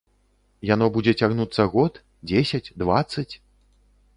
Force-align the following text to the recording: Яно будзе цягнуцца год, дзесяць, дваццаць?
Яно 0.69 0.87
будзе 0.95 1.13
цягнуцца 1.27 1.67
год, 1.75 1.93
дзесяць, 2.33 2.73
дваццаць? 2.85 3.31